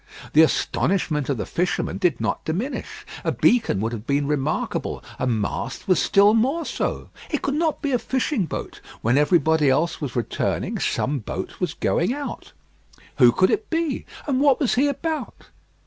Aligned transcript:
The 0.33 0.41
astonishment 0.41 1.29
of 1.29 1.37
the 1.37 1.45
fisherman 1.45 1.99
did 1.99 2.19
not 2.19 2.43
diminish. 2.43 3.05
A 3.23 3.31
beacon 3.31 3.79
would 3.81 3.91
have 3.91 4.07
been 4.07 4.25
remarkable; 4.25 5.03
a 5.19 5.27
mast 5.27 5.87
was 5.87 6.01
still 6.01 6.33
more 6.33 6.65
so: 6.65 7.11
it 7.29 7.43
could 7.43 7.53
not 7.53 7.83
be 7.83 7.91
a 7.91 7.99
fishing 7.99 8.45
boat. 8.45 8.81
When 9.03 9.15
everybody 9.15 9.69
else 9.69 10.01
was 10.01 10.15
returning, 10.15 10.79
some 10.79 11.19
boat 11.19 11.59
was 11.59 11.75
going 11.75 12.15
out. 12.15 12.51
Who 13.19 13.31
could 13.31 13.51
it 13.51 13.69
be? 13.69 14.07
and 14.25 14.41
what 14.41 14.59
was 14.59 14.73
he 14.73 14.87
about? 14.87 15.49